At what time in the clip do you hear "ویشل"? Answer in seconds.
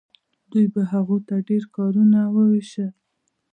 2.35-2.89